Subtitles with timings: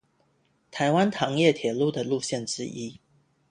[0.71, 2.99] 臺灣糖業鐵路的路線之一